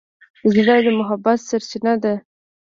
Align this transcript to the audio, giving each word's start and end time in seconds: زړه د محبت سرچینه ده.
زړه 0.53 0.75
د 0.85 0.87
محبت 0.99 1.39
سرچینه 1.49 1.93
ده. 2.03 2.13